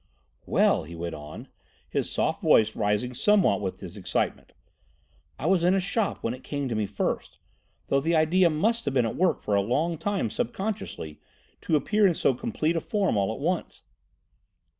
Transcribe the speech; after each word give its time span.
"Well," 0.47 0.81
he 0.85 0.95
went 0.95 1.13
on, 1.13 1.47
his 1.87 2.09
soft 2.09 2.41
voice 2.41 2.75
rising 2.75 3.13
somewhat 3.13 3.61
with 3.61 3.81
his 3.81 3.95
excitement, 3.95 4.51
"I 5.37 5.45
was 5.45 5.63
in 5.63 5.75
a 5.75 5.79
shop 5.79 6.23
when 6.23 6.33
it 6.33 6.43
came 6.43 6.67
to 6.69 6.75
me 6.75 6.87
first—though 6.87 8.01
the 8.01 8.15
idea 8.15 8.49
must 8.49 8.85
have 8.85 8.95
been 8.95 9.05
at 9.05 9.15
work 9.15 9.43
for 9.43 9.53
a 9.53 9.61
long 9.61 9.99
time 9.99 10.31
subconsciously 10.31 11.19
to 11.61 11.75
appear 11.75 12.07
in 12.07 12.15
so 12.15 12.33
complete 12.33 12.75
a 12.75 12.81
form 12.81 13.15
all 13.15 13.31
at 13.31 13.39
once. 13.39 13.83